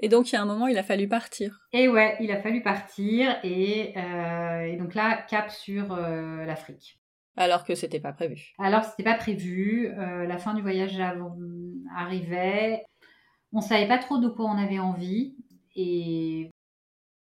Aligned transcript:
Et 0.00 0.08
donc, 0.08 0.30
il 0.30 0.34
y 0.34 0.36
a 0.36 0.42
un 0.42 0.46
moment, 0.46 0.68
il 0.68 0.78
a 0.78 0.82
fallu 0.82 1.08
partir. 1.08 1.60
Et 1.72 1.88
ouais, 1.88 2.16
il 2.20 2.30
a 2.30 2.40
fallu 2.40 2.62
partir. 2.62 3.36
Et, 3.42 3.94
euh, 3.96 4.62
et 4.62 4.76
donc 4.76 4.94
là, 4.94 5.24
cap 5.28 5.50
sur 5.50 5.92
euh, 5.92 6.44
l'Afrique. 6.44 7.00
Alors 7.36 7.64
que 7.64 7.74
c'était 7.74 8.00
pas 8.00 8.12
prévu. 8.12 8.52
Alors, 8.58 8.84
c'était 8.84 9.02
pas 9.02 9.16
prévu. 9.16 9.88
Euh, 9.88 10.26
la 10.26 10.38
fin 10.38 10.54
du 10.54 10.62
voyage 10.62 11.00
arrivait. 11.96 12.84
On 13.52 13.60
savait 13.60 13.88
pas 13.88 13.98
trop 13.98 14.18
de 14.18 14.28
quoi 14.28 14.46
on 14.46 14.58
avait 14.58 14.78
envie. 14.78 15.36
Et 15.74 16.50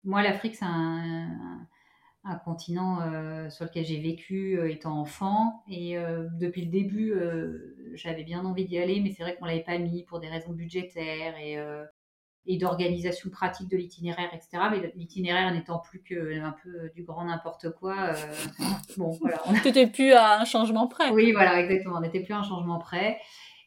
moi, 0.04 0.22
l'Afrique, 0.22 0.56
c'est 0.56 0.66
un, 0.66 1.68
un, 2.24 2.36
continent 2.36 3.00
sur 3.50 3.66
lequel 3.66 3.86
j'ai 3.86 4.00
vécu 4.00 4.60
étant 4.70 5.00
enfant. 5.00 5.64
Et 5.70 5.96
depuis 6.40 6.66
le 6.66 6.72
début, 6.72 7.14
j'avais 7.94 8.24
bien 8.24 8.44
envie 8.44 8.66
d'y 8.66 8.80
aller, 8.80 9.00
mais 9.00 9.12
c'est 9.12 9.24
vrai 9.24 9.36
qu'on 9.38 9.46
l'avait 9.46 9.64
pas 9.64 9.78
mis 9.78 10.04
pour 10.04 10.20
des 10.20 10.28
raisons 10.28 10.54
budgétaires 10.54 11.38
et, 11.38 11.58
et 12.50 12.58
d'organisation 12.58 13.30
pratique 13.30 13.70
de 13.70 13.78
l'itinéraire, 13.78 14.30
etc. 14.34 14.64
Mais 14.72 14.92
l'itinéraire 14.96 15.52
n'étant 15.54 15.80
plus 15.80 16.02
que 16.02 16.40
un 16.40 16.56
peu 16.64 16.90
du 16.96 17.04
grand 17.04 17.26
n'importe 17.26 17.70
quoi. 17.72 17.96
euh, 18.12 18.34
bon, 18.98 19.12
voilà. 19.20 19.42
on- 19.48 19.54
Tu 19.54 19.68
n'étais 19.68 19.88
plus 19.88 20.14
à 20.14 20.40
un 20.40 20.46
changement 20.46 20.88
près. 20.88 21.10
Oui, 21.12 21.32
voilà, 21.34 21.60
exactement. 21.62 21.98
On 21.98 22.02
n'était 22.02 22.22
plus 22.24 22.34
à 22.34 22.40
un 22.40 22.44
changement 22.44 22.80
près. 22.80 23.20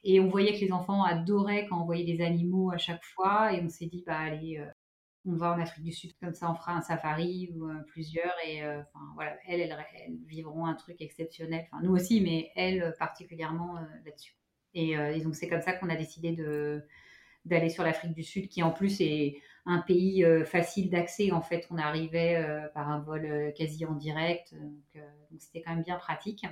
Et 0.02 0.18
on 0.18 0.28
voyait 0.28 0.54
que 0.54 0.60
les 0.64 0.72
enfants 0.72 1.02
adoraient 1.04 1.66
quand 1.68 1.80
on 1.82 1.84
voyait 1.84 2.04
des 2.10 2.24
animaux 2.24 2.70
à 2.72 2.78
chaque 2.78 3.04
fois. 3.04 3.52
Et 3.52 3.60
on 3.62 3.68
s'est 3.68 3.84
dit, 3.86 4.02
bah 4.06 4.16
allez, 4.18 4.56
euh, 4.58 4.64
on 5.26 5.34
va 5.36 5.52
en 5.52 5.60
Afrique 5.60 5.84
du 5.84 5.92
Sud, 5.92 6.12
comme 6.22 6.32
ça 6.32 6.50
on 6.50 6.54
fera 6.54 6.72
un 6.72 6.80
safari 6.80 7.50
ou 7.54 7.66
euh, 7.66 7.74
plusieurs. 7.88 8.32
Et 8.46 8.64
enfin 8.64 9.04
voilà, 9.14 9.36
elles, 9.46 9.60
elles, 9.60 9.76
elles 10.06 10.16
vivront 10.26 10.64
un 10.64 10.72
truc 10.74 10.96
exceptionnel. 11.02 11.66
Enfin, 11.70 11.82
nous 11.82 11.92
aussi, 11.94 12.22
mais 12.22 12.50
elles 12.56 12.94
particulièrement 12.98 13.74
là-dessus. 14.06 14.34
Et, 14.72 14.92
et 14.92 15.20
donc 15.22 15.34
c'est 15.34 15.48
comme 15.48 15.60
ça 15.60 15.74
qu'on 15.74 15.90
a 15.90 15.96
décidé 15.96 16.32
de 16.32 16.82
d'aller 17.44 17.70
sur 17.70 17.84
l'Afrique 17.84 18.14
du 18.14 18.22
Sud, 18.22 18.48
qui 18.48 18.62
en 18.62 18.70
plus 18.70 19.00
est 19.00 19.40
un 19.66 19.78
pays 19.78 20.24
euh, 20.24 20.44
facile 20.44 20.90
d'accès. 20.90 21.32
En 21.32 21.42
fait, 21.42 21.66
on 21.70 21.78
arrivait 21.78 22.36
euh, 22.36 22.66
par 22.74 22.88
un 22.88 23.00
vol 23.00 23.24
euh, 23.24 23.50
quasi 23.52 23.84
en 23.84 23.94
direct, 23.94 24.54
donc 24.54 25.40
c'était 25.40 25.62
quand 25.62 25.74
même 25.74 25.84
bien 25.84 25.96
pratique. 25.96 26.46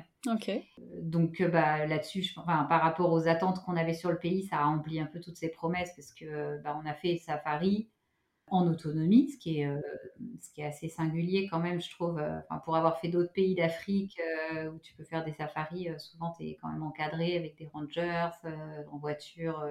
Donc 1.03 1.43
bah, 1.43 1.87
là-dessus, 1.87 2.25
enfin, 2.37 2.65
par 2.65 2.83
rapport 2.83 3.13
aux 3.13 3.29
attentes 3.29 3.63
qu'on 3.65 3.77
avait 3.77 3.95
sur 3.95 4.11
le 4.11 4.19
pays, 4.19 4.45
ça 4.45 4.59
a 4.59 4.65
rempli 4.65 5.01
un 5.01 5.07
peu 5.07 5.21
toutes 5.21 5.37
ces 5.37 5.49
promesses 5.49 5.93
parce 5.97 6.13
que 6.13 6.61
bah, 6.63 6.79
on 6.83 6.87
a 6.89 6.95
fait 6.95 7.17
safari 7.17 7.89
en 8.51 8.67
autonomie, 8.67 9.29
ce 9.29 9.37
qui 9.37 9.61
est, 9.61 9.69
ce 10.41 10.51
qui 10.55 10.63
est 10.63 10.65
assez 10.65 10.89
singulier 10.89 11.49
quand 11.51 11.59
même, 11.59 11.83
je 11.83 11.91
trouve. 11.91 12.19
enfin, 12.19 12.61
pour 12.65 12.77
avoir 12.77 12.99
fait 12.99 13.09
d'autres 13.09 13.33
pays 13.33 13.55
d'Afrique 13.55 14.19
où 14.73 14.79
tu 14.79 14.95
peux 14.95 15.05
faire 15.05 15.23
des 15.23 15.35
safaris, 15.35 15.89
souvent 15.99 16.33
tu 16.33 16.47
es 16.47 16.59
quand 16.63 16.69
même 16.69 16.83
encadré 16.83 17.37
avec 17.37 17.59
des 17.59 17.67
rangers 17.67 18.29
en 18.91 18.97
voiture. 18.97 19.67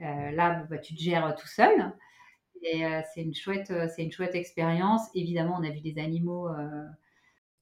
Euh, 0.00 0.04
euh, 0.04 0.30
là, 0.32 0.64
bah, 0.70 0.78
tu 0.78 0.94
te 0.94 1.00
gères 1.00 1.34
tout 1.36 1.46
seul. 1.48 1.92
Et 2.62 2.84
euh, 2.86 3.00
c'est 3.14 3.22
une 3.22 3.34
chouette, 3.34 3.70
euh, 3.70 3.88
c'est 3.94 4.02
une 4.02 4.12
chouette 4.12 4.34
expérience. 4.34 5.02
Évidemment, 5.14 5.56
on 5.60 5.64
a 5.64 5.70
vu 5.70 5.80
des 5.80 5.98
animaux. 6.00 6.48
euh, 6.48 6.84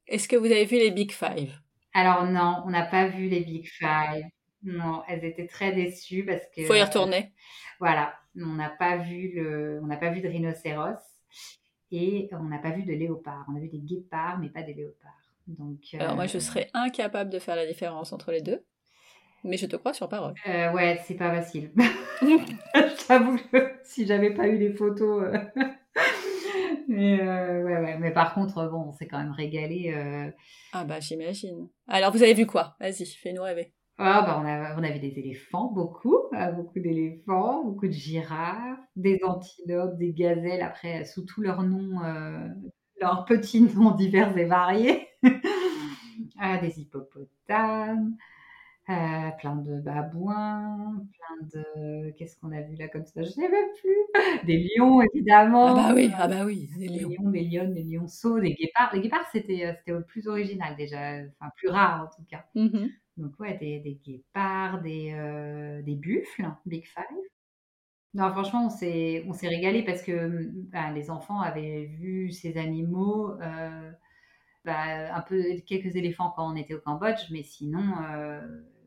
Est-ce 0.06 0.28
que 0.28 0.36
vous 0.36 0.46
avez 0.46 0.64
vu 0.64 0.76
les 0.76 0.90
Big 0.90 1.10
Five? 1.12 1.52
Alors 1.94 2.24
non, 2.24 2.62
on 2.66 2.70
n'a 2.70 2.84
pas 2.86 3.08
vu 3.08 3.28
les 3.28 3.40
Big 3.40 3.66
Five. 3.68 4.24
Non, 4.62 5.02
elles 5.08 5.24
étaient 5.24 5.46
très 5.48 5.72
déçues 5.72 6.24
parce 6.24 6.42
que 6.54 6.64
Faut 6.64 6.74
y 6.74 6.82
retourner. 6.82 7.32
voilà, 7.80 8.14
on 8.36 8.54
n'a 8.54 8.70
pas 8.70 8.96
vu 8.98 9.32
le, 9.34 9.80
on 9.82 9.86
n'a 9.86 9.96
pas 9.96 10.10
vu 10.10 10.20
de 10.20 10.28
rhinocéros 10.28 10.98
et 11.90 12.28
on 12.32 12.44
n'a 12.44 12.58
pas 12.58 12.70
vu 12.70 12.84
de 12.84 12.92
léopard. 12.92 13.44
On 13.48 13.56
a 13.56 13.60
vu 13.60 13.68
des 13.68 13.80
guépards, 13.80 14.38
mais 14.38 14.48
pas 14.50 14.62
des 14.62 14.74
léopards. 14.74 15.10
Donc 15.48 15.80
Alors 15.94 16.14
moi, 16.14 16.24
euh, 16.24 16.28
je 16.28 16.38
serais 16.38 16.70
incapable 16.74 17.30
de 17.30 17.40
faire 17.40 17.56
la 17.56 17.66
différence 17.66 18.12
entre 18.12 18.30
les 18.30 18.40
deux. 18.40 18.64
Mais 19.44 19.56
je 19.56 19.66
te 19.66 19.76
crois 19.76 19.92
sur 19.92 20.08
parole. 20.08 20.34
euh, 20.48 20.72
ouais, 20.72 21.00
c'est 21.04 21.14
pas 21.14 21.30
facile. 21.34 21.72
Je 22.22 23.06
t'avoue 23.06 23.36
que 23.52 23.72
si 23.84 24.06
j'avais 24.06 24.32
pas 24.32 24.46
eu 24.48 24.56
les 24.58 24.72
photos. 24.72 25.24
euh, 25.24 25.38
Mais, 26.88 27.20
euh, 27.20 27.62
ouais, 27.64 27.78
ouais. 27.80 27.98
Mais 27.98 28.12
par 28.12 28.34
contre, 28.34 28.68
bon, 28.70 28.84
on 28.88 28.92
s'est 28.92 29.06
quand 29.06 29.18
même 29.18 29.32
régalé. 29.32 29.92
euh, 29.94 30.30
Ah 30.72 30.84
bah 30.84 31.00
j'imagine. 31.00 31.68
Alors 31.88 32.12
vous 32.12 32.22
avez 32.22 32.34
vu 32.34 32.46
quoi? 32.46 32.76
Vas-y, 32.80 33.06
fais-nous 33.06 33.42
rêver. 33.42 33.72
Ah, 33.98 34.22
bah, 34.26 34.40
on, 34.42 34.46
a, 34.46 34.74
on 34.80 34.82
avait 34.84 34.98
des 34.98 35.18
éléphants, 35.18 35.70
beaucoup, 35.72 36.16
euh, 36.34 36.50
beaucoup 36.52 36.80
d'éléphants, 36.80 37.62
beaucoup 37.64 37.86
de 37.86 37.92
girafes, 37.92 38.78
des 38.96 39.20
antilopes, 39.22 39.96
des 39.98 40.12
gazelles, 40.12 40.62
après, 40.62 41.04
sous 41.04 41.24
tous 41.24 41.42
leurs 41.42 41.62
noms, 41.62 42.00
leurs 43.00 43.24
petits 43.26 43.60
noms 43.60 43.90
divers 43.92 44.36
et 44.36 44.44
variés. 44.44 45.08
Ah, 46.38 46.58
des 46.58 46.78
hippopotames, 46.80 48.16
euh, 48.90 49.30
plein 49.38 49.56
de 49.56 49.80
babouins, 49.80 51.06
plein 51.12 51.62
de... 51.62 52.10
Qu'est-ce 52.12 52.36
qu'on 52.40 52.52
a 52.52 52.60
vu 52.62 52.74
là 52.76 52.88
comme 52.88 53.04
ça? 53.06 53.22
Je 53.22 53.28
ne 53.28 53.32
sais 53.32 53.48
même 53.48 53.68
plus. 53.80 53.96
Des 54.46 54.68
lions, 54.76 55.00
évidemment. 55.02 55.68
Ah 55.68 55.74
bah 55.74 55.92
oui, 55.94 56.10
ah 56.16 56.28
bah 56.28 56.44
oui, 56.44 56.68
des 56.76 56.88
Des 56.88 57.00
lions. 57.00 57.08
lions, 57.08 57.30
des 57.30 57.44
lionnes, 57.44 57.74
des 57.74 57.84
lionceaux, 57.84 58.40
des 58.40 58.54
guépards. 58.54 58.94
Les 58.94 59.00
guépards, 59.00 59.26
c'était 59.32 59.76
euh, 59.88 60.00
plus 60.00 60.26
original 60.28 60.76
déjà, 60.76 61.18
enfin 61.40 61.50
plus 61.56 61.68
rare 61.68 62.04
en 62.04 62.16
tout 62.16 62.24
cas. 62.28 62.44
Mhm. 62.54 62.90
Donc 63.16 63.38
ouais, 63.40 63.56
des, 63.58 63.80
des 63.80 63.94
guépards, 64.04 64.82
des, 64.82 65.12
euh, 65.14 65.82
des 65.82 65.94
buffles, 65.96 66.46
Big 66.66 66.84
Five. 66.86 67.04
Non, 68.14 68.30
franchement, 68.32 68.66
on 68.66 68.70
s'est 68.70 69.48
régalé 69.48 69.82
parce 69.84 70.02
que 70.02 70.50
bah, 70.70 70.90
les 70.92 71.10
enfants 71.10 71.40
avaient 71.40 71.86
vu 71.86 72.30
ces 72.30 72.58
animaux, 72.58 73.30
euh, 73.40 73.90
bah, 74.64 75.14
un 75.16 75.20
peu 75.22 75.42
quelques 75.66 75.96
éléphants 75.96 76.32
quand 76.36 76.52
on 76.52 76.56
était 76.56 76.74
au 76.74 76.80
Cambodge, 76.80 77.20
mais 77.30 77.42
sinon, 77.42 77.82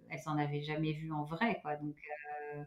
elles 0.09 0.27
en 0.27 0.37
avaient 0.37 0.61
jamais 0.61 0.93
vu 0.93 1.11
en 1.11 1.23
vrai, 1.23 1.59
quoi. 1.61 1.75
Donc 1.75 1.95
euh, 2.55 2.63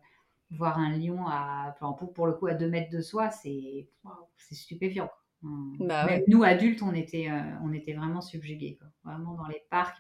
voir 0.51 0.79
un 0.79 0.97
lion 0.97 1.27
à, 1.27 1.77
pour, 1.79 2.13
pour 2.13 2.27
le 2.27 2.33
coup 2.33 2.47
à 2.47 2.55
deux 2.55 2.69
mètres 2.69 2.91
de 2.91 3.01
soi, 3.01 3.31
c'est 3.31 3.89
stupéfiant. 4.51 5.11
Hum. 5.45 5.77
Bah 5.79 6.07
Même 6.07 6.21
ouais. 6.21 6.25
nous 6.27 6.43
adultes, 6.43 6.83
on 6.83 6.95
était, 6.95 7.31
euh, 7.31 7.41
on 7.63 7.73
était 7.73 7.93
vraiment 7.93 8.21
subjugués, 8.21 8.77
quoi. 8.79 8.89
Vraiment 9.05 9.35
dans 9.35 9.47
les 9.47 9.63
parcs. 9.71 9.97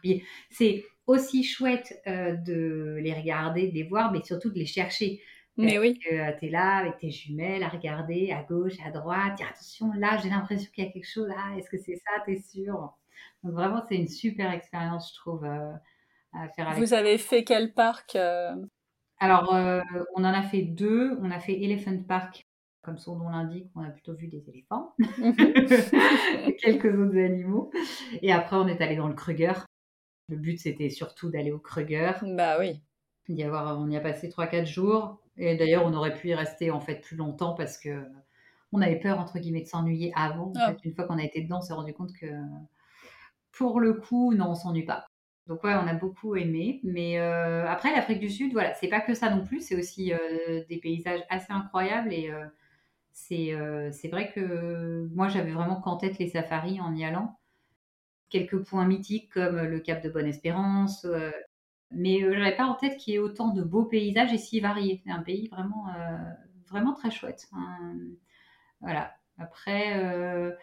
C'est 0.50 0.84
aussi 1.06 1.44
chouette 1.44 2.00
euh, 2.06 2.34
de 2.34 2.99
les 3.00 3.15
regarder, 3.15 3.69
de 3.69 3.75
les 3.75 3.84
voir, 3.84 4.10
mais 4.12 4.22
surtout 4.22 4.50
de 4.50 4.59
les 4.59 4.66
chercher. 4.66 5.20
Mais 5.56 5.78
oui. 5.78 5.99
tu 5.99 6.09
es 6.09 6.50
là 6.50 6.76
avec 6.76 6.99
tes 6.99 7.10
jumelles 7.10 7.65
à 7.65 7.69
regarder 7.69 8.31
à 8.31 8.44
gauche, 8.44 8.75
à 8.84 8.93
droite. 8.93 9.37
Dire 9.37 9.49
attention, 9.49 9.93
là, 9.94 10.16
j'ai 10.22 10.28
l'impression 10.28 10.70
qu'il 10.72 10.84
y 10.84 10.87
a 10.88 10.91
quelque 10.93 11.09
chose. 11.09 11.28
Ah, 11.37 11.56
est-ce 11.56 11.69
que 11.69 11.78
c'est 11.78 11.97
ça 11.97 12.22
T'es 12.25 12.37
sûr? 12.37 12.94
Donc 13.43 13.53
vraiment, 13.53 13.82
c'est 13.88 13.97
une 13.97 14.09
super 14.09 14.53
expérience, 14.53 15.10
je 15.12 15.20
trouve, 15.20 15.44
euh, 15.44 15.72
à 16.33 16.49
faire 16.49 16.69
avec. 16.69 16.78
Vous 16.83 16.94
avez 16.94 17.19
fait 17.19 17.44
quel 17.44 17.72
parc 17.75 18.16
euh? 18.16 18.55
Alors, 19.21 19.55
euh, 19.55 19.81
on 20.15 20.21
en 20.25 20.33
a 20.33 20.43
fait 20.43 20.62
deux. 20.62 21.19
On 21.22 21.31
a 21.31 21.41
fait 21.41 21.61
Elephant 21.62 21.99
Park, 22.06 22.47
comme 22.83 22.99
son 22.99 23.16
nom 23.16 23.28
l'indique, 23.31 23.71
on 23.75 23.83
a 23.83 23.91
plutôt 23.91 24.15
vu 24.15 24.28
des 24.28 24.49
éléphants. 24.49 24.94
Mhm. 24.99 25.34
et 26.47 26.56
quelques 26.62 26.87
autres 26.99 27.19
animaux. 27.19 27.71
Et 28.22 28.33
après, 28.33 28.56
on 28.56 28.69
est 28.69 28.81
allé 28.81 28.97
dans 28.97 29.09
le 29.09 29.15
Kruger. 29.15 29.53
Le 30.28 30.37
but, 30.37 30.59
c'était 30.59 30.91
surtout 30.91 31.31
d'aller 31.31 31.53
au 31.53 31.59
Kruger. 31.59 32.12
Bah 32.22 32.59
oui. 32.61 32.81
avoir, 33.43 33.78
on 33.81 33.88
y 33.88 33.97
a 33.97 34.00
passé 34.00 34.28
3-4 34.28 34.67
jours. 34.67 35.21
Et 35.37 35.56
d'ailleurs, 35.56 35.84
on 35.87 35.93
aurait 35.94 36.15
pu 36.15 36.28
y 36.28 36.34
rester 36.34 36.71
en 36.71 36.81
fait 36.81 36.97
plus 36.97 37.17
longtemps 37.17 37.55
parce 37.55 37.78
que 37.78 38.05
on 38.72 38.83
avait 38.83 38.99
peur, 38.99 39.19
entre 39.19 39.38
guillemets, 39.38 39.62
de 39.62 39.67
s'ennuyer 39.67 40.12
avant. 40.15 40.49
En 40.49 40.53
Ah. 40.56 40.72
fait, 40.72 40.78
une 40.84 40.94
fois 40.94 41.05
qu'on 41.06 41.19
a 41.19 41.25
été 41.25 41.41
dedans, 41.41 41.59
on 41.59 41.62
s'est 41.62 41.72
rendu 41.72 41.94
compte 41.94 42.12
que 42.12 42.27
pour 43.53 43.81
le 43.81 43.94
coup, 43.94 44.34
non, 44.34 44.50
on 44.50 44.55
s'ennuie 44.55 44.84
pas. 44.84 45.06
Donc 45.48 45.64
ouais, 45.64 45.75
on 45.75 45.86
a 45.86 45.94
beaucoup 45.94 46.36
aimé. 46.36 46.81
Mais 46.84 47.19
euh, 47.19 47.66
après, 47.66 47.92
l'Afrique 47.94 48.20
du 48.20 48.28
Sud, 48.28 48.53
voilà, 48.53 48.75
c'est 48.75 48.88
pas 48.88 49.00
que 49.00 49.14
ça 49.14 49.31
non 49.31 49.44
plus. 49.44 49.62
C'est 49.62 49.76
aussi 49.76 50.12
euh, 50.12 50.62
des 50.69 50.76
paysages 50.76 51.22
assez 51.31 51.53
incroyables. 51.53 52.12
Et 52.12 52.31
euh, 52.31 53.91
c'est 53.91 54.08
vrai 54.08 54.31
que 54.31 55.08
moi, 55.14 55.28
j'avais 55.28 55.53
vraiment 55.53 55.81
qu'en 55.81 55.97
tête 55.97 56.19
les 56.19 56.28
safaris 56.28 56.81
en 56.81 56.94
y 56.94 57.04
allant. 57.04 57.38
Quelques 58.28 58.62
points 58.62 58.84
mythiques 58.84 59.32
comme 59.32 59.58
le 59.58 59.81
Cap 59.81 60.03
de 60.04 60.10
Bonne-Espérance, 60.10 61.06
mais 61.92 62.20
je 62.20 62.26
n'avais 62.26 62.56
pas 62.56 62.66
en 62.66 62.75
tête 62.75 62.98
qu'il 62.98 63.14
y 63.14 63.16
ait 63.16 63.20
autant 63.20 63.48
de 63.54 63.62
beaux 63.62 63.87
paysages 63.87 64.34
et 64.34 64.38
si 64.38 64.60
variés. 64.60 65.00
C'est 65.03 65.10
un 65.10 65.22
pays 65.22 65.48
vraiment, 65.48 66.92
très 66.92 67.10
chouette. 67.10 67.48
Voilà. 68.82 69.14
Après, 69.38 70.55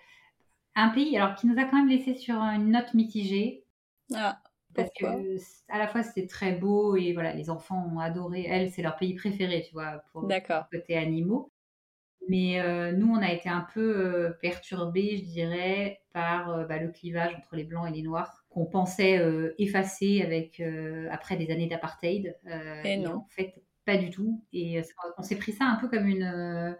un 0.75 0.89
pays 0.89 1.17
alors 1.17 1.33
qui 1.33 1.47
nous 1.47 1.59
a 1.59 1.63
quand 1.63 1.77
même 1.77 1.89
laissé 1.89 2.13
sur 2.13 2.35
une 2.35 2.69
note 2.69 2.93
mitigée 2.93 3.65
Ah, 4.13 4.39
parce 4.75 4.89
pourquoi? 4.99 5.21
que 5.21 5.37
à 5.69 5.79
la 5.79 5.87
fois 5.87 6.03
c'était 6.03 6.27
très 6.27 6.51
beau 6.53 6.95
et 6.95 7.13
voilà, 7.13 7.33
les 7.33 7.49
enfants 7.49 7.89
ont 7.93 7.99
adoré. 7.99 8.45
Elles, 8.47 8.71
c'est 8.71 8.81
leur 8.81 8.97
pays 8.97 9.15
préféré, 9.15 9.63
tu 9.67 9.73
vois, 9.73 10.03
pour 10.11 10.27
côté 10.71 10.97
animaux. 10.97 11.51
Mais 12.27 12.59
euh, 12.59 12.91
nous, 12.91 13.07
on 13.07 13.21
a 13.21 13.31
été 13.31 13.49
un 13.49 13.67
peu 13.73 13.97
euh, 13.97 14.31
perturbés, 14.41 15.17
je 15.17 15.23
dirais, 15.23 16.01
par 16.13 16.49
euh, 16.49 16.65
bah, 16.65 16.79
le 16.79 16.89
clivage 16.89 17.35
entre 17.35 17.55
les 17.55 17.63
blancs 17.63 17.87
et 17.87 17.91
les 17.91 18.01
noirs 18.01 18.45
qu'on 18.49 18.65
pensait 18.65 19.21
effacer 19.57 20.21
avec 20.21 20.63
après 21.11 21.35
des 21.35 21.51
années 21.51 21.67
d'apartheid. 21.67 22.37
Et 22.85 22.97
non. 22.97 23.15
en 23.17 23.27
fait, 23.29 23.53
pas 23.85 23.97
du 23.97 24.09
tout. 24.09 24.41
Et 24.53 24.81
on 25.17 25.23
s'est 25.23 25.35
pris 25.35 25.51
ça 25.51 25.65
un 25.65 25.75
peu 25.75 25.89
comme 25.89 26.07
une 26.07 26.77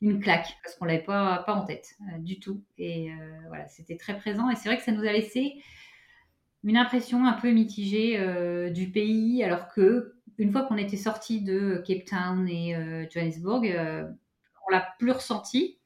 une 0.00 0.18
claque 0.18 0.56
parce 0.64 0.74
qu'on 0.74 0.86
l'avait 0.86 1.02
pas 1.02 1.44
pas 1.44 1.52
en 1.52 1.66
tête 1.66 1.96
du 2.20 2.40
tout. 2.40 2.64
Et 2.78 3.10
voilà, 3.48 3.68
c'était 3.68 3.98
très 3.98 4.16
présent. 4.16 4.48
Et 4.48 4.56
c'est 4.56 4.70
vrai 4.70 4.78
que 4.78 4.84
ça 4.84 4.92
nous 4.92 5.06
a 5.06 5.12
laissé 5.12 5.62
une 6.64 6.76
impression 6.76 7.24
un 7.26 7.32
peu 7.32 7.50
mitigée 7.50 8.18
euh, 8.18 8.70
du 8.70 8.90
pays, 8.90 9.42
alors 9.42 9.68
que 9.68 10.14
une 10.38 10.50
fois 10.52 10.62
qu'on 10.62 10.76
était 10.76 10.96
sorti 10.96 11.42
de 11.42 11.82
Cape 11.86 12.04
Town 12.04 12.48
et 12.48 12.74
euh, 12.74 13.06
Johannesburg, 13.10 13.66
euh, 13.66 14.04
l'a 14.70 14.94
plus 14.98 15.10
ressenti. 15.10 15.78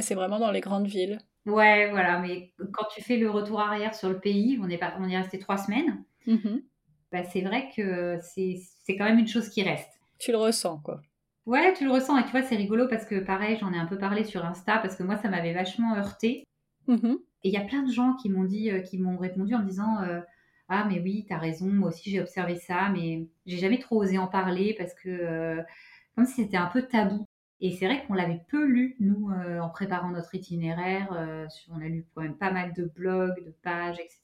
c'est 0.00 0.14
vraiment 0.14 0.38
dans 0.38 0.50
les 0.50 0.60
grandes 0.60 0.86
villes. 0.86 1.18
Ouais, 1.44 1.90
voilà, 1.90 2.20
mais 2.20 2.52
quand 2.72 2.86
tu 2.94 3.02
fais 3.02 3.16
le 3.16 3.28
retour 3.28 3.60
arrière 3.60 3.94
sur 3.94 4.08
le 4.08 4.18
pays, 4.18 4.58
on 4.62 4.68
est, 4.70 4.78
pas, 4.78 4.94
on 4.98 5.08
est 5.08 5.16
resté 5.16 5.38
trois 5.38 5.58
semaines, 5.58 6.04
mmh 6.26 6.58
bah, 7.10 7.24
c'est 7.24 7.42
vrai 7.42 7.68
que 7.76 8.18
c'est 8.22 8.96
quand 8.96 9.04
même 9.04 9.18
une 9.18 9.28
chose 9.28 9.50
qui 9.50 9.62
reste. 9.62 10.00
Tu 10.18 10.32
le 10.32 10.38
ressens, 10.38 10.78
quoi. 10.78 11.02
Ouais, 11.44 11.74
tu 11.74 11.84
le 11.84 11.90
ressens. 11.90 12.16
Et 12.16 12.24
tu 12.24 12.30
vois, 12.30 12.40
c'est 12.42 12.56
rigolo 12.56 12.88
parce 12.88 13.04
que 13.04 13.20
pareil, 13.20 13.58
j'en 13.60 13.70
ai 13.74 13.76
un 13.76 13.84
peu 13.84 13.98
parlé 13.98 14.24
sur 14.24 14.46
Insta 14.46 14.78
parce 14.78 14.96
que 14.96 15.02
moi, 15.02 15.18
ça 15.18 15.28
m'avait 15.28 15.52
vachement 15.52 15.94
heurté. 15.94 16.44
Mmh 16.86 17.14
et 17.44 17.48
il 17.48 17.54
y 17.54 17.56
a 17.56 17.64
plein 17.64 17.82
de 17.82 17.90
gens 17.90 18.14
qui 18.14 18.30
m'ont 18.30 18.44
dit, 18.44 18.70
euh, 18.70 18.80
qui 18.80 18.98
m'ont 18.98 19.16
répondu 19.16 19.54
en 19.54 19.60
me 19.60 19.66
disant 19.66 20.00
euh, 20.02 20.20
Ah, 20.68 20.86
mais 20.88 21.00
oui, 21.00 21.26
t'as 21.28 21.38
raison, 21.38 21.66
moi 21.66 21.88
aussi 21.88 22.10
j'ai 22.10 22.20
observé 22.20 22.54
ça, 22.56 22.88
mais 22.90 23.26
j'ai 23.46 23.58
jamais 23.58 23.78
trop 23.80 24.00
osé 24.00 24.16
en 24.18 24.28
parler 24.28 24.74
parce 24.78 24.94
que, 24.94 25.08
euh, 25.08 25.62
comme 26.14 26.24
si 26.24 26.44
c'était 26.44 26.56
un 26.56 26.68
peu 26.68 26.82
tabou. 26.82 27.26
Et 27.60 27.72
c'est 27.72 27.86
vrai 27.86 28.04
qu'on 28.06 28.14
l'avait 28.14 28.42
peu 28.48 28.64
lu, 28.64 28.96
nous, 29.00 29.30
en 29.32 29.68
préparant 29.70 30.10
notre 30.10 30.34
itinéraire. 30.34 31.10
on 31.70 31.80
a 31.80 31.84
lu 31.84 32.04
quand 32.12 32.22
même 32.22 32.36
pas 32.36 32.50
mal 32.50 32.72
de 32.72 32.84
blogs, 32.84 33.44
de 33.44 33.52
pages, 33.62 34.00
etc. 34.00 34.20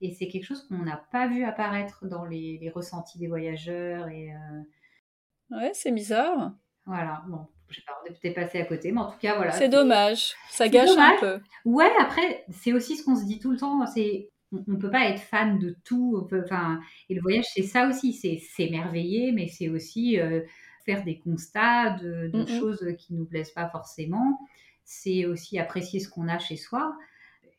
Et 0.00 0.12
c'est 0.12 0.28
quelque 0.28 0.44
chose 0.44 0.66
qu'on 0.66 0.78
n'a 0.78 0.96
pas 1.12 1.26
vu 1.28 1.44
apparaître 1.44 2.06
dans 2.06 2.24
les, 2.24 2.58
les 2.62 2.70
ressentis 2.70 3.18
des 3.18 3.28
voyageurs. 3.28 4.08
Et, 4.08 4.32
Ouais, 5.50 5.72
c'est 5.74 5.92
bizarre. 5.92 6.52
Voilà, 6.86 7.22
bon, 7.28 7.46
je 7.68 7.76
sais 7.76 7.82
pas, 7.86 7.92
on 8.02 8.06
est 8.06 8.20
peut-être 8.20 8.34
passé 8.34 8.60
à 8.60 8.64
côté, 8.64 8.92
mais 8.92 9.00
en 9.00 9.10
tout 9.10 9.18
cas, 9.18 9.36
voilà. 9.36 9.52
C'est 9.52 9.68
dommage, 9.68 10.34
ça 10.50 10.68
gâche 10.68 10.90
un 10.96 11.16
peu. 11.18 11.40
Ouais, 11.64 11.90
après, 11.98 12.44
c'est 12.50 12.72
aussi 12.72 12.96
ce 12.96 13.04
qu'on 13.04 13.16
se 13.16 13.24
dit 13.24 13.38
tout 13.38 13.50
le 13.50 13.56
temps, 13.56 13.86
c'est 13.86 14.28
on 14.52 14.72
ne 14.72 14.76
peut 14.76 14.90
pas 14.90 15.08
être 15.08 15.20
fan 15.20 15.58
de 15.58 15.76
tout. 15.84 16.28
Enfin, 16.32 16.80
et 17.08 17.14
le 17.14 17.20
voyage, 17.20 17.46
c'est 17.54 17.62
ça 17.62 17.88
aussi, 17.88 18.12
c'est 18.12 18.38
s'émerveiller, 18.38 19.32
mais 19.32 19.48
c'est 19.48 19.68
aussi 19.68 20.20
euh, 20.20 20.40
faire 20.84 21.04
des 21.04 21.18
constats 21.18 21.90
de, 21.90 22.30
choses 22.46 22.86
qui 22.98 23.14
nous 23.14 23.24
plaisent 23.24 23.52
pas 23.52 23.68
forcément. 23.68 24.38
C'est 24.84 25.26
aussi 25.26 25.58
apprécier 25.58 26.00
ce 26.00 26.08
qu'on 26.08 26.28
a 26.28 26.38
chez 26.38 26.56
soi. 26.56 26.94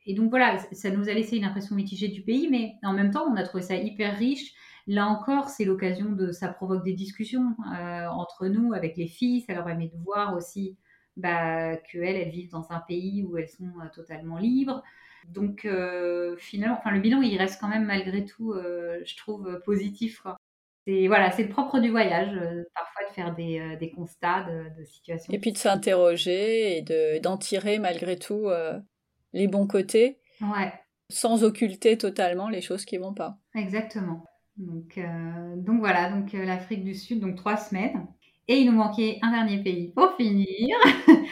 Et 0.05 0.13
donc 0.13 0.29
voilà, 0.29 0.59
ça 0.71 0.91
nous 0.91 1.09
a 1.09 1.13
laissé 1.13 1.35
une 1.35 1.45
impression 1.45 1.75
mitigée 1.75 2.09
du 2.09 2.21
pays, 2.21 2.47
mais 2.49 2.73
en 2.83 2.93
même 2.93 3.11
temps, 3.11 3.25
on 3.27 3.35
a 3.35 3.43
trouvé 3.43 3.63
ça 3.63 3.75
hyper 3.75 4.17
riche. 4.17 4.53
Là 4.87 5.07
encore, 5.07 5.49
c'est 5.49 5.65
l'occasion 5.65 6.11
de, 6.11 6.31
ça 6.31 6.47
provoque 6.47 6.83
des 6.83 6.93
discussions 6.93 7.55
euh, 7.75 8.05
entre 8.07 8.47
nous, 8.47 8.73
avec 8.73 8.97
les 8.97 9.07
filles. 9.07 9.41
Ça 9.41 9.53
leur 9.53 9.65
permet 9.65 9.87
de 9.87 9.97
voir 10.03 10.35
aussi 10.35 10.77
bah, 11.17 11.75
qu'elles, 11.77 12.15
elles 12.15 12.29
vivent 12.29 12.51
dans 12.51 12.71
un 12.71 12.79
pays 12.79 13.23
où 13.23 13.37
elles 13.37 13.49
sont 13.49 13.71
euh, 13.81 13.89
totalement 13.93 14.37
libres. 14.37 14.83
Donc 15.27 15.65
euh, 15.65 16.35
finalement, 16.37 16.77
enfin 16.77 16.91
le 16.91 16.99
bilan, 16.99 17.21
il 17.21 17.35
reste 17.37 17.59
quand 17.59 17.67
même 17.67 17.85
malgré 17.85 18.25
tout, 18.25 18.53
je 18.53 19.17
trouve 19.17 19.59
positif. 19.65 20.21
C'est 20.85 21.07
voilà, 21.07 21.31
c'est 21.31 21.41
le 21.41 21.49
propre 21.49 21.79
du 21.79 21.89
voyage, 21.89 22.29
parfois 22.75 23.09
de 23.09 23.13
faire 23.15 23.33
des, 23.33 23.75
des 23.79 23.89
constats 23.89 24.43
de, 24.43 24.79
de, 24.79 24.85
situations. 24.85 25.33
Et 25.33 25.39
puis 25.39 25.51
de 25.51 25.57
s'interroger 25.57 26.77
et 26.77 26.83
de, 26.83 27.19
d'en 27.23 27.37
tirer 27.37 27.79
malgré 27.79 28.19
tout 28.19 28.51
les 29.33 29.47
bons 29.47 29.65
côtés. 29.65 30.19
Ouais. 30.41 30.71
Sans 31.09 31.43
occulter 31.43 31.97
totalement 31.97 32.49
les 32.49 32.61
choses 32.61 32.85
qui 32.85 32.97
vont 32.97 33.15
pas. 33.15 33.39
Exactement. 33.55 34.23
Donc, 34.57 34.97
euh, 34.97 35.55
donc 35.57 35.79
voilà, 35.79 36.09
donc 36.09 36.33
euh, 36.33 36.45
l'Afrique 36.45 36.83
du 36.83 36.95
Sud, 36.95 37.19
donc 37.19 37.35
trois 37.35 37.57
semaines. 37.57 38.07
Et 38.47 38.59
il 38.59 38.71
nous 38.71 38.77
manquait 38.77 39.19
un 39.21 39.31
dernier 39.31 39.61
pays 39.63 39.89
pour 39.89 40.15
finir. 40.15 40.47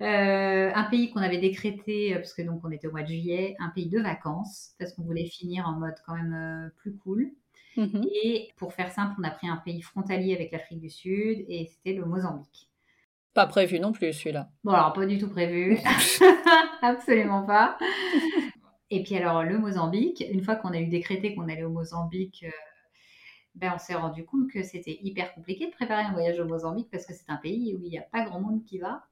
Euh, 0.00 0.70
un 0.72 0.84
pays 0.84 1.10
qu'on 1.10 1.18
avait 1.18 1.38
décrété, 1.38 2.14
parce 2.14 2.32
que 2.32 2.42
donc 2.42 2.60
on 2.62 2.70
était 2.70 2.86
au 2.86 2.92
mois 2.92 3.02
de 3.02 3.08
juillet, 3.08 3.56
un 3.58 3.70
pays 3.70 3.88
de 3.88 3.98
vacances, 4.00 4.76
parce 4.78 4.92
qu'on 4.92 5.02
voulait 5.02 5.26
finir 5.26 5.66
en 5.66 5.72
mode 5.72 5.96
quand 6.06 6.14
même 6.14 6.70
plus 6.76 6.94
cool. 6.98 7.32
Mhm. 7.76 8.06
Et 8.22 8.52
pour 8.56 8.72
faire 8.72 8.92
simple, 8.92 9.16
on 9.18 9.24
a 9.24 9.30
pris 9.32 9.48
un 9.48 9.56
pays 9.56 9.82
frontalier 9.82 10.36
avec 10.36 10.52
l'Afrique 10.52 10.78
du 10.78 10.88
Sud, 10.88 11.44
et 11.48 11.66
c'était 11.66 11.98
le 11.98 12.04
Mozambique. 12.04 12.70
Pas 13.34 13.48
prévu 13.48 13.80
non 13.80 13.90
plus 13.90 14.12
celui-là. 14.12 14.48
Bon 14.62 14.70
alors 14.70 14.92
pas 14.92 15.04
du 15.04 15.18
tout 15.18 15.28
prévu, 15.28 15.76
absolument 16.82 17.42
pas. 17.42 17.76
Et 18.90 19.02
puis 19.02 19.16
alors 19.16 19.42
le 19.42 19.58
Mozambique, 19.58 20.24
une 20.30 20.44
fois 20.44 20.54
qu'on 20.54 20.70
a 20.70 20.78
eu 20.78 20.86
décrété 20.86 21.34
qu'on 21.34 21.48
allait 21.48 21.64
au 21.64 21.70
Mozambique, 21.70 22.44
ben, 23.58 23.72
on 23.74 23.78
s'est 23.78 23.94
rendu 23.94 24.24
compte 24.24 24.50
que 24.50 24.62
c'était 24.62 24.98
hyper 25.02 25.34
compliqué 25.34 25.66
de 25.66 25.72
préparer 25.72 26.02
un 26.02 26.12
voyage 26.12 26.38
au 26.38 26.44
Mozambique 26.46 26.88
parce 26.90 27.06
que 27.06 27.12
c'est 27.14 27.28
un 27.28 27.36
pays 27.36 27.74
où 27.74 27.82
il 27.84 27.90
n'y 27.90 27.98
a 27.98 28.02
pas 28.02 28.24
grand 28.24 28.40
monde 28.40 28.64
qui 28.64 28.78
va. 28.78 29.08